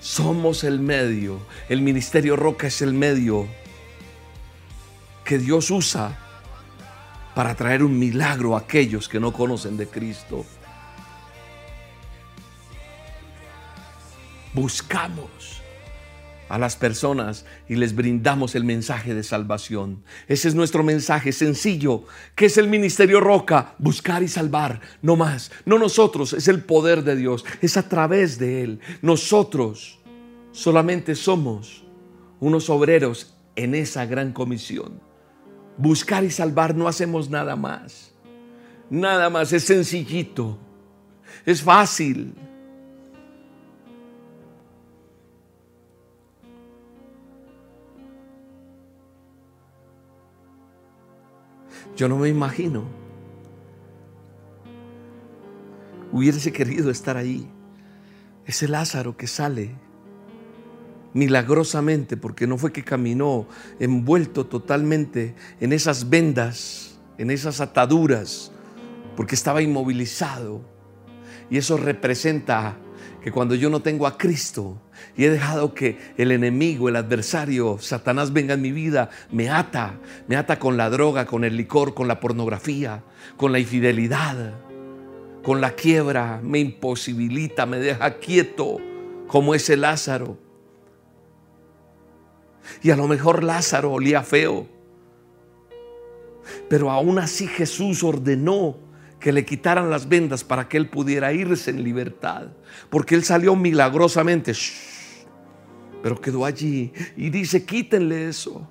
[0.00, 3.46] Somos el medio, el ministerio Roca es el medio
[5.24, 6.18] que Dios usa
[7.34, 10.44] para traer un milagro a aquellos que no conocen de Cristo.
[14.52, 15.60] Buscamos
[16.50, 20.02] a las personas y les brindamos el mensaje de salvación.
[20.26, 22.04] Ese es nuestro mensaje sencillo,
[22.34, 27.04] que es el ministerio Roca, buscar y salvar, no más, no nosotros, es el poder
[27.04, 28.80] de Dios, es a través de Él.
[29.00, 30.00] Nosotros
[30.50, 31.84] solamente somos
[32.40, 35.09] unos obreros en esa gran comisión.
[35.80, 38.12] Buscar y salvar no hacemos nada más.
[38.90, 40.58] Nada más, es sencillito,
[41.46, 42.34] es fácil.
[51.96, 52.84] Yo no me imagino.
[56.12, 57.48] Hubiese querido estar ahí.
[58.44, 59.76] Ese Lázaro que sale
[61.12, 63.46] milagrosamente, porque no fue que caminó
[63.78, 68.52] envuelto totalmente en esas vendas, en esas ataduras,
[69.16, 70.62] porque estaba inmovilizado.
[71.50, 72.76] Y eso representa
[73.22, 74.80] que cuando yo no tengo a Cristo
[75.16, 79.98] y he dejado que el enemigo, el adversario, Satanás venga en mi vida, me ata,
[80.26, 83.02] me ata con la droga, con el licor, con la pornografía,
[83.36, 84.54] con la infidelidad,
[85.42, 88.78] con la quiebra, me imposibilita, me deja quieto
[89.26, 90.49] como ese Lázaro.
[92.82, 94.66] Y a lo mejor Lázaro olía feo.
[96.68, 98.76] Pero aún así Jesús ordenó
[99.18, 102.48] que le quitaran las vendas para que él pudiera irse en libertad.
[102.88, 104.52] Porque él salió milagrosamente.
[106.02, 108.66] pero quedó allí y dice, quítenle eso.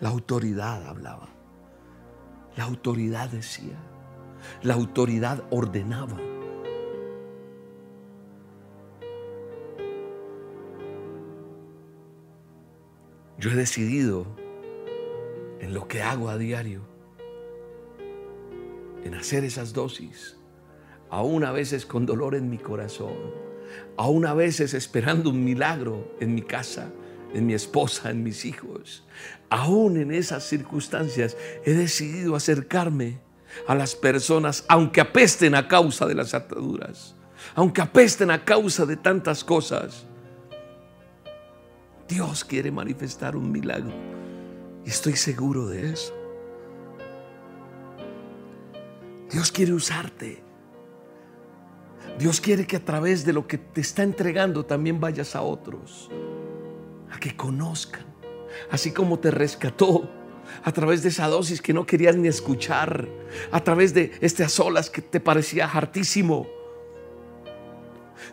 [0.00, 1.28] La autoridad hablaba.
[2.56, 3.76] La autoridad decía.
[4.62, 6.18] La autoridad ordenaba.
[13.38, 14.26] Yo he decidido
[15.60, 16.82] en lo que hago a diario,
[19.04, 20.36] en hacer esas dosis,
[21.08, 23.14] aún a veces con dolor en mi corazón,
[23.96, 26.90] aún a veces esperando un milagro en mi casa,
[27.32, 29.06] en mi esposa, en mis hijos.
[29.50, 33.20] Aún en esas circunstancias he decidido acercarme
[33.68, 37.14] a las personas, aunque apesten a causa de las ataduras,
[37.54, 40.07] aunque apesten a causa de tantas cosas.
[42.08, 43.92] Dios quiere manifestar un milagro
[44.84, 46.14] y estoy seguro de eso.
[49.30, 50.42] Dios quiere usarte.
[52.18, 56.10] Dios quiere que a través de lo que te está entregando también vayas a otros,
[57.12, 58.06] a que conozcan,
[58.70, 60.10] así como te rescató
[60.64, 63.06] a través de esa dosis que no querías ni escuchar,
[63.52, 66.48] a través de estas olas que te parecía hartísimo.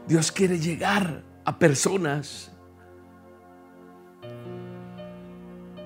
[0.08, 2.55] Dios quiere llegar a personas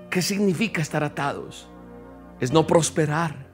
[0.10, 1.70] ¿Qué significa estar atados?
[2.39, 3.47] Es no prosperar.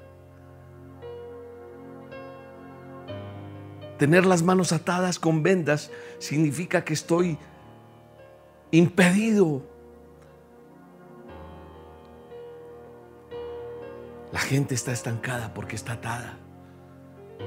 [3.98, 7.38] Tener las manos atadas con vendas significa que estoy
[8.72, 9.62] impedido.
[14.32, 16.38] La gente está estancada porque está atada.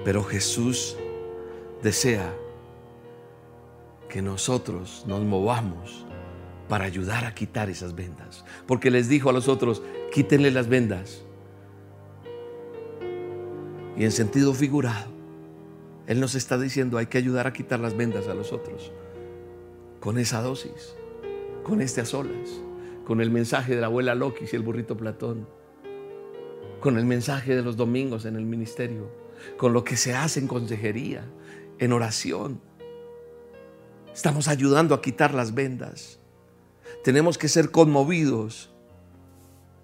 [0.05, 0.97] Pero Jesús
[1.83, 2.35] desea
[4.09, 6.07] que nosotros nos movamos
[6.69, 8.45] para ayudar a quitar esas vendas.
[8.67, 11.25] Porque les dijo a los otros, quítenle las vendas.
[13.97, 15.11] Y en sentido figurado,
[16.07, 18.93] Él nos está diciendo, hay que ayudar a quitar las vendas a los otros.
[19.99, 20.95] Con esa dosis,
[21.65, 22.61] con este a solas,
[23.05, 25.49] con el mensaje de la abuela Loki y el burrito Platón,
[26.81, 29.11] con el mensaje de los domingos en el ministerio,
[29.57, 31.25] con lo que se hace en consejería,
[31.79, 32.61] en oración.
[34.15, 36.21] Estamos ayudando a quitar las vendas.
[37.09, 38.69] Tenemos que ser conmovidos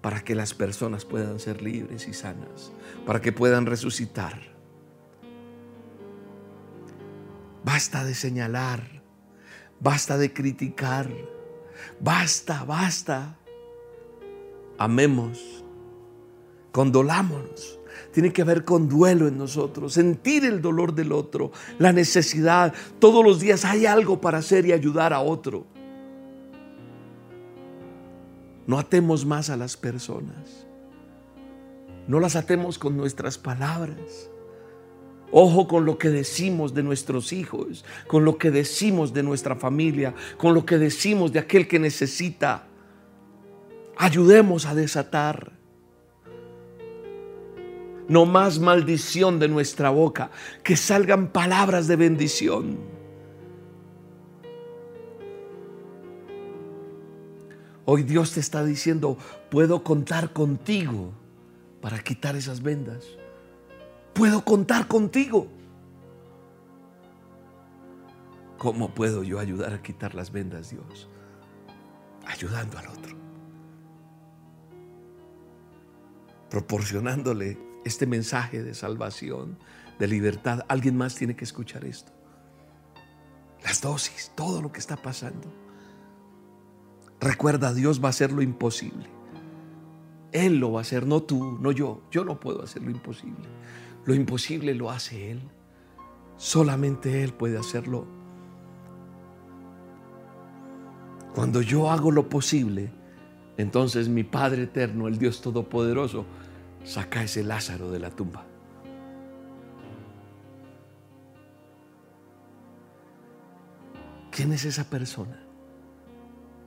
[0.03, 2.71] para que las personas puedan ser libres y sanas,
[3.03, 4.39] para que puedan resucitar.
[7.63, 9.01] Basta de señalar,
[9.79, 11.09] basta de criticar,
[11.99, 13.39] basta, basta.
[14.77, 15.65] Amemos,
[16.71, 17.79] condolámonos.
[18.11, 22.71] Tiene que haber conduelo en nosotros, sentir el dolor del otro, la necesidad.
[22.99, 25.73] Todos los días hay algo para hacer y ayudar a otro.
[28.67, 30.65] No atemos más a las personas.
[32.07, 34.29] No las atemos con nuestras palabras.
[35.31, 40.13] Ojo con lo que decimos de nuestros hijos, con lo que decimos de nuestra familia,
[40.37, 42.67] con lo que decimos de aquel que necesita.
[43.97, 45.51] Ayudemos a desatar.
[48.07, 50.29] No más maldición de nuestra boca,
[50.63, 52.94] que salgan palabras de bendición.
[57.85, 59.17] Hoy Dios te está diciendo,
[59.51, 61.13] puedo contar contigo
[61.81, 63.05] para quitar esas vendas.
[64.13, 65.47] Puedo contar contigo.
[68.57, 71.07] ¿Cómo puedo yo ayudar a quitar las vendas, Dios?
[72.25, 73.15] Ayudando al otro.
[76.49, 79.59] Proporcionándole este mensaje de salvación,
[79.99, 80.61] de libertad.
[80.69, 82.11] Alguien más tiene que escuchar esto.
[83.63, 85.64] Las dosis, todo lo que está pasando.
[87.19, 89.07] Recuerda, Dios va a hacer lo imposible.
[90.31, 92.01] Él lo va a hacer, no tú, no yo.
[92.11, 93.45] Yo no puedo hacer lo imposible.
[94.05, 95.41] Lo imposible lo hace Él.
[96.37, 98.05] Solamente Él puede hacerlo.
[101.33, 102.91] Cuando yo hago lo posible,
[103.57, 106.25] entonces mi Padre eterno, el Dios Todopoderoso,
[106.83, 108.45] saca ese Lázaro de la tumba.
[114.31, 115.44] ¿Quién es esa persona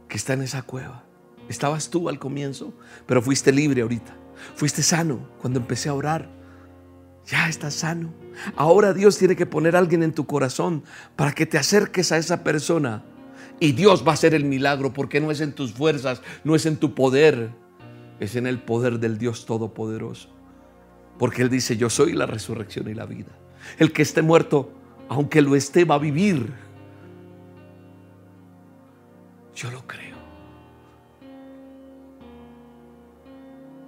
[0.08, 1.04] que está en esa cueva?
[1.48, 2.74] Estabas tú al comienzo,
[3.06, 4.14] pero fuiste libre ahorita.
[4.54, 6.28] Fuiste sano cuando empecé a orar.
[7.26, 8.12] Ya estás sano.
[8.56, 10.82] Ahora Dios tiene que poner a alguien en tu corazón
[11.16, 13.04] para que te acerques a esa persona.
[13.60, 16.64] Y Dios va a hacer el milagro porque no es en tus fuerzas, no es
[16.64, 17.50] en tu poder,
[18.20, 20.30] es en el poder del Dios Todopoderoso.
[21.18, 23.32] Porque Él dice, yo soy la resurrección y la vida.
[23.78, 24.72] El que esté muerto,
[25.08, 26.52] aunque lo esté, va a vivir.
[29.58, 30.16] Yo lo creo.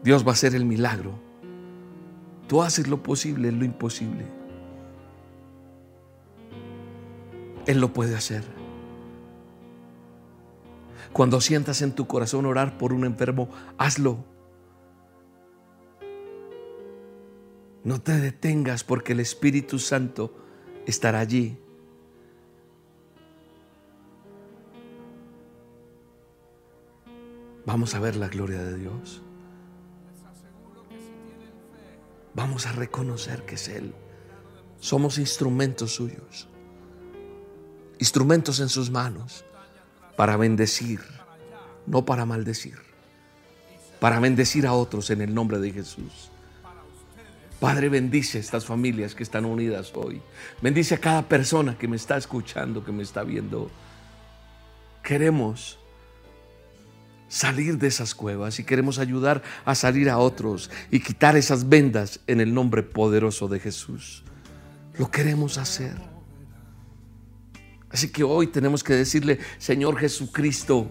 [0.02, 1.12] Dios va a hacer el milagro.
[2.48, 4.24] Tú haces lo posible en lo imposible.
[7.66, 8.42] Él lo puede hacer.
[11.12, 13.48] Cuando sientas en tu corazón orar por un enfermo,
[13.78, 14.24] hazlo.
[17.84, 20.34] No te detengas porque el Espíritu Santo
[20.84, 21.60] estará allí.
[27.72, 29.22] Vamos a ver la gloria de Dios.
[32.34, 33.94] Vamos a reconocer que es Él.
[34.80, 36.48] Somos instrumentos suyos.
[38.00, 39.44] Instrumentos en sus manos
[40.16, 40.98] para bendecir,
[41.86, 42.74] no para maldecir.
[44.00, 46.32] Para bendecir a otros en el nombre de Jesús.
[47.60, 50.20] Padre, bendice a estas familias que están unidas hoy.
[50.60, 53.70] Bendice a cada persona que me está escuchando, que me está viendo.
[55.04, 55.79] Queremos
[57.30, 62.20] salir de esas cuevas y queremos ayudar a salir a otros y quitar esas vendas
[62.26, 64.24] en el nombre poderoso de Jesús.
[64.98, 65.94] Lo queremos hacer.
[67.88, 70.90] Así que hoy tenemos que decirle, Señor Jesucristo,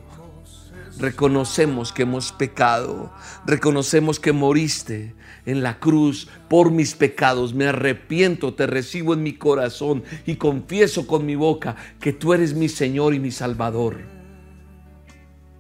[0.97, 3.13] reconocemos que hemos pecado,
[3.45, 5.15] reconocemos que moriste
[5.45, 11.05] en la cruz por mis pecados, me arrepiento, te recibo en mi corazón y confieso
[11.05, 14.18] con mi boca que tú eres mi Señor y mi Salvador.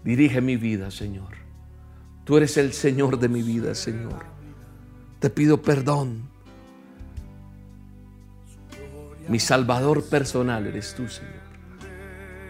[0.03, 1.33] Dirige mi vida, Señor.
[2.23, 4.25] Tú eres el Señor de mi vida, Señor.
[5.19, 6.29] Te pido perdón.
[9.27, 11.39] Mi Salvador personal eres tú, Señor.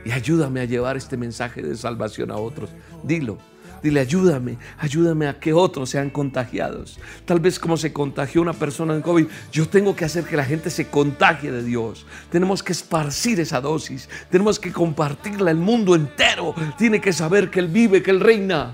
[0.06, 2.70] Y ayúdame a llevar este mensaje de salvación a otros.
[3.04, 3.38] Dilo.
[3.82, 7.00] Dile, ayúdame, ayúdame a que otros sean contagiados.
[7.26, 10.46] Tal vez como se contagió una persona en COVID, yo tengo que hacer que la
[10.46, 12.06] gente se contagie de Dios.
[12.32, 14.10] Tenemos que esparcir esa dosis.
[14.30, 15.52] Tenemos que compartirla.
[15.52, 18.74] El mundo entero tiene que saber que Él vive, que Él reina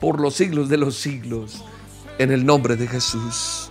[0.00, 1.64] por los siglos de los siglos.
[2.18, 3.69] En el nombre de Jesús.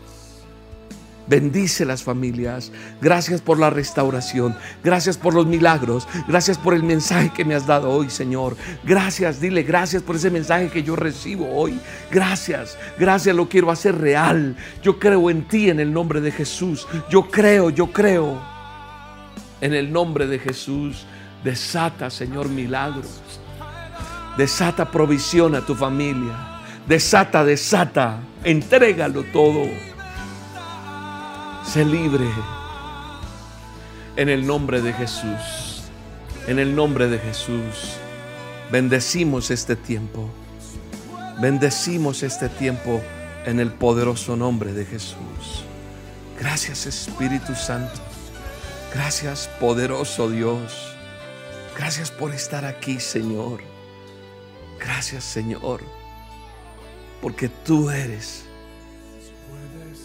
[1.30, 2.72] Bendice las familias.
[3.00, 4.56] Gracias por la restauración.
[4.84, 6.08] Gracias por los milagros.
[6.28, 8.58] Gracias por el mensaje que me has dado hoy, Señor.
[8.84, 11.80] Gracias, dile gracias por ese mensaje que yo recibo hoy.
[12.10, 14.58] Gracias, gracias, lo quiero hacer real.
[14.82, 16.88] Yo creo en ti en el nombre de Jesús.
[17.12, 18.42] Yo creo, yo creo.
[19.62, 21.06] En el nombre de Jesús,
[21.44, 23.22] desata, Señor, milagros.
[24.36, 26.62] Desata provisión a tu familia.
[26.88, 28.20] Desata, desata.
[28.44, 29.89] Entrégalo todo.
[31.64, 32.28] Sé libre.
[34.16, 35.84] En el nombre de Jesús.
[36.48, 37.98] En el nombre de Jesús.
[38.72, 40.30] Bendecimos este tiempo.
[41.40, 43.02] Bendecimos este tiempo
[43.46, 45.64] en el poderoso nombre de Jesús.
[46.40, 48.00] Gracias Espíritu Santo.
[48.94, 50.96] Gracias poderoso Dios.
[51.78, 53.62] Gracias por estar aquí, Señor.
[54.80, 55.82] Gracias, Señor.
[57.22, 58.46] Porque tú eres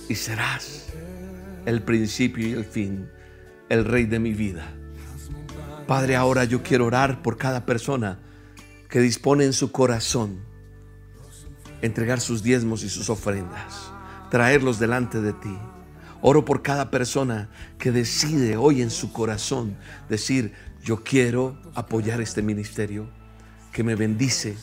[0.08, 0.86] y serás
[1.66, 3.08] el principio y el fin,
[3.68, 4.72] el Rey de mi vida.
[5.86, 8.20] Padre, ahora yo quiero orar por cada persona
[8.88, 10.40] que dispone en su corazón
[11.82, 13.90] entregar sus diezmos y sus ofrendas,
[14.30, 15.58] traerlos delante de ti.
[16.22, 19.76] Oro por cada persona que decide hoy en su corazón
[20.08, 23.10] decir, yo quiero apoyar este ministerio,
[23.72, 24.56] que me bendice,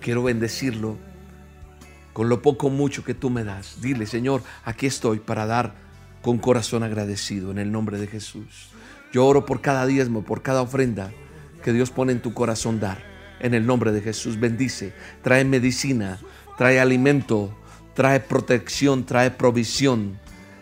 [0.00, 0.98] quiero bendecirlo
[2.12, 3.80] con lo poco mucho que tú me das.
[3.80, 5.74] Dile, Señor, aquí estoy para dar
[6.22, 8.70] con corazón agradecido en el nombre de Jesús.
[9.12, 11.12] Yo oro por cada diezmo, por cada ofrenda
[11.62, 12.98] que Dios pone en tu corazón dar.
[13.40, 16.20] En el nombre de Jesús bendice, trae medicina,
[16.56, 17.54] trae alimento,
[17.94, 20.18] trae protección, trae provisión.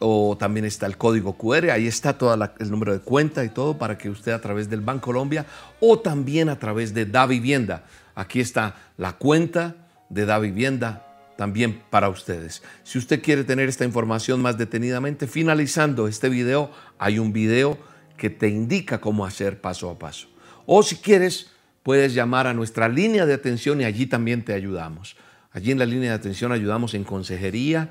[0.00, 3.78] o también está el código QR, ahí está todo el número de cuenta y todo
[3.78, 5.46] para que usted a través del Banco Colombia
[5.78, 7.84] o también a través de Da Vivienda.
[8.14, 9.76] Aquí está la cuenta
[10.08, 12.62] de Da Vivienda también para ustedes.
[12.82, 17.78] Si usted quiere tener esta información más detenidamente, finalizando este video, hay un video
[18.16, 20.28] que te indica cómo hacer paso a paso.
[20.66, 25.16] O si quieres, puedes llamar a nuestra línea de atención y allí también te ayudamos.
[25.52, 27.90] Allí en la línea de atención ayudamos en consejería,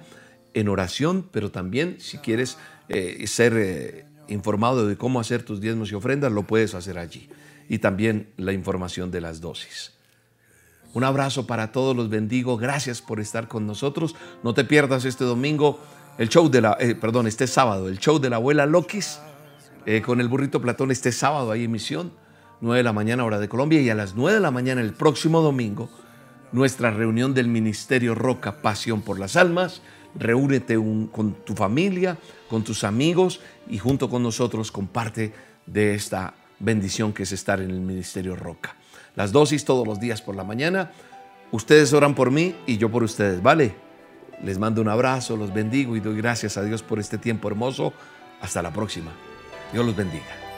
[0.53, 5.91] en oración, pero también si quieres eh, ser eh, informado de cómo hacer tus diezmos
[5.91, 7.29] y ofrendas, lo puedes hacer allí.
[7.67, 9.93] Y también la información de las dosis.
[10.93, 12.57] Un abrazo para todos, los bendigo.
[12.57, 14.15] Gracias por estar con nosotros.
[14.43, 15.79] No te pierdas este domingo
[16.17, 19.19] el show de la, eh, perdón, este sábado, el show de la abuela Lokis
[20.05, 22.11] con el burrito Platón este sábado hay emisión,
[22.61, 24.93] 9 de la mañana hora de Colombia y a las 9 de la mañana el
[24.93, 25.89] próximo domingo
[26.51, 29.81] nuestra reunión del Ministerio Roca Pasión por las Almas.
[30.15, 30.75] Reúnete
[31.11, 32.17] con tu familia,
[32.49, 35.33] con tus amigos y junto con nosotros comparte
[35.65, 38.75] de esta bendición que es estar en el Ministerio Roca.
[39.15, 40.91] Las dosis todos los días por la mañana.
[41.51, 43.75] Ustedes oran por mí y yo por ustedes, ¿vale?
[44.43, 47.93] Les mando un abrazo, los bendigo y doy gracias a Dios por este tiempo hermoso.
[48.41, 49.11] Hasta la próxima.
[49.73, 50.48] Dios los bendiga.